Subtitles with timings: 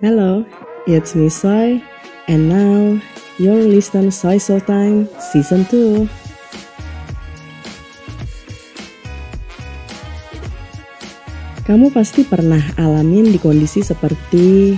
[0.00, 0.48] Hello,
[0.88, 1.76] it's me Soy,
[2.24, 2.96] and now
[3.36, 6.08] you're listening Soy Soul Time Season 2.
[11.68, 14.72] Kamu pasti pernah alamin di kondisi seperti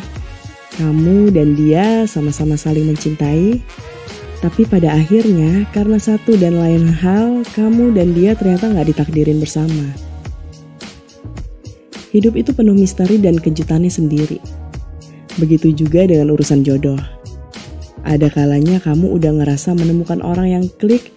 [0.82, 3.62] kamu dan dia sama-sama saling mencintai,
[4.42, 9.86] tapi pada akhirnya karena satu dan lain hal, kamu dan dia ternyata nggak ditakdirin bersama.
[12.10, 14.62] Hidup itu penuh misteri dan kejutannya sendiri.
[15.40, 16.98] Begitu juga dengan urusan jodoh.
[18.02, 21.14] Ada kalanya kamu udah ngerasa menemukan orang yang klik,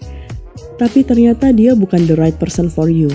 [0.77, 3.09] tapi ternyata dia bukan the right person for you.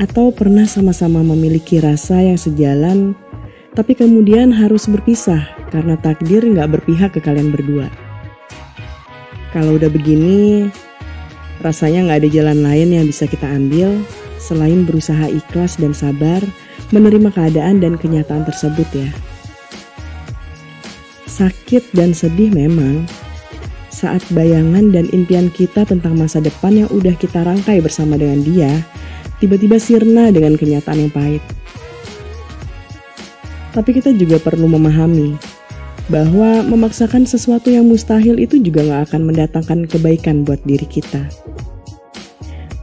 [0.00, 3.12] Atau pernah sama-sama memiliki rasa yang sejalan,
[3.76, 7.92] tapi kemudian harus berpisah karena takdir nggak berpihak ke kalian berdua.
[9.52, 10.68] Kalau udah begini,
[11.60, 14.00] rasanya nggak ada jalan lain yang bisa kita ambil
[14.36, 16.44] selain berusaha ikhlas dan sabar
[16.92, 19.08] menerima keadaan dan kenyataan tersebut ya.
[21.36, 23.04] Sakit dan sedih memang
[23.92, 28.72] saat bayangan dan impian kita tentang masa depan yang udah kita rangkai bersama dengan dia
[29.36, 31.44] tiba-tiba sirna dengan kenyataan yang pahit.
[33.76, 35.36] Tapi kita juga perlu memahami
[36.08, 41.28] bahwa memaksakan sesuatu yang mustahil itu juga gak akan mendatangkan kebaikan buat diri kita.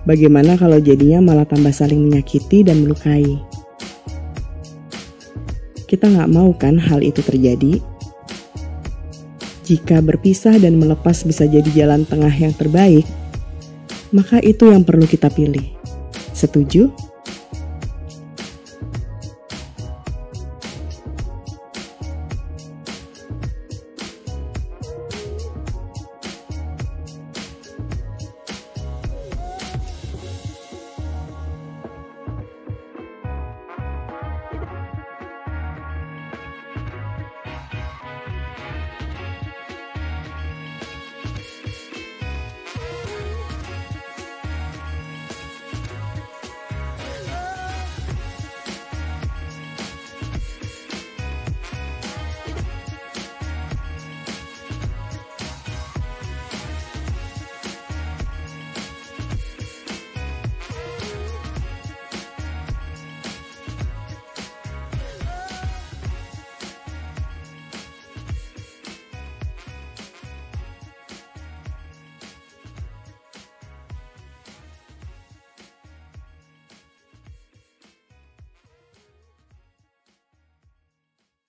[0.05, 3.41] Bagaimana kalau jadinya malah tambah saling menyakiti dan melukai?
[5.89, 7.92] Kita gak mau kan hal itu terjadi?
[9.73, 13.09] Jika berpisah dan melepas bisa jadi jalan tengah yang terbaik,
[14.13, 15.65] maka itu yang perlu kita pilih.
[16.37, 16.93] Setuju?